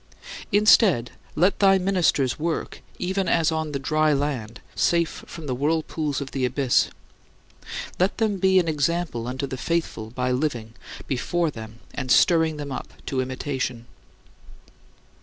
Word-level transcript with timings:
Instead, 0.51 1.11
let 1.35 1.59
thy 1.59 1.77
ministers 1.77 2.39
work 2.39 2.81
even 2.97 3.29
as 3.29 3.51
on 3.51 3.71
"the 3.71 3.77
dry 3.77 4.11
land," 4.11 4.59
safe 4.73 5.23
from 5.27 5.45
the 5.45 5.53
whirlpools 5.53 6.19
of 6.19 6.31
the 6.31 6.43
abyss. 6.43 6.89
Let 7.99 8.17
them 8.17 8.37
be 8.39 8.57
an 8.57 8.67
example 8.67 9.27
unto 9.27 9.45
the 9.45 9.57
faithful 9.57 10.09
by 10.09 10.31
living 10.31 10.73
before 11.05 11.51
them 11.51 11.81
and 11.93 12.11
stirring 12.11 12.57
them 12.57 12.71
up 12.71 12.91
to 13.05 13.21
imitation. 13.21 13.85